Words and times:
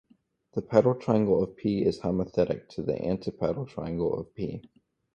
The 0.55 0.63
pedal 0.63 0.95
triangle 0.95 1.43
of 1.43 1.55
"P" 1.55 1.83
is 1.83 1.99
homothetic 1.99 2.69
to 2.69 2.81
the 2.81 2.99
antipedal 3.05 3.67
triangle 3.67 4.11
of 4.19 4.33
"P". 4.33 4.67